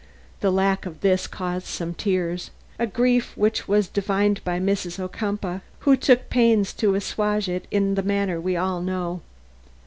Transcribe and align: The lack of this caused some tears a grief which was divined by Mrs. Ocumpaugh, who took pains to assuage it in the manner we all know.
The 0.39 0.49
lack 0.49 0.87
of 0.87 1.01
this 1.01 1.27
caused 1.27 1.67
some 1.67 1.93
tears 1.93 2.49
a 2.79 2.87
grief 2.87 3.37
which 3.37 3.67
was 3.67 3.87
divined 3.87 4.43
by 4.43 4.59
Mrs. 4.59 4.97
Ocumpaugh, 4.99 5.61
who 5.81 5.95
took 5.95 6.27
pains 6.27 6.73
to 6.73 6.95
assuage 6.95 7.47
it 7.47 7.67
in 7.69 7.93
the 7.93 8.01
manner 8.01 8.41
we 8.41 8.57
all 8.57 8.81
know. 8.81 9.21